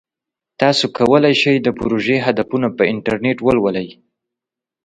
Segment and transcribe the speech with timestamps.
[0.61, 3.87] تاسو کولی شئ د پروژې هدفونه په انټرنیټ ولولئ.